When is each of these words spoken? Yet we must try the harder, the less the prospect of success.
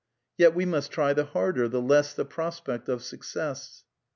Yet 0.35 0.55
we 0.55 0.65
must 0.65 0.89
try 0.91 1.13
the 1.13 1.25
harder, 1.25 1.67
the 1.67 1.79
less 1.79 2.15
the 2.15 2.25
prospect 2.25 2.89
of 2.89 3.03
success. 3.03 3.83